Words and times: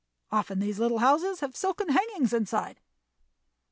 Often 0.31 0.61
these 0.61 0.79
little 0.79 0.97
houses 0.97 1.41
have 1.41 1.55
silken 1.55 1.89
hangings 1.89 2.33
inside. 2.33 2.79